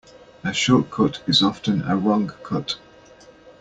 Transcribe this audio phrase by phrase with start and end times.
[0.43, 2.79] A short cut is often a wrong cut.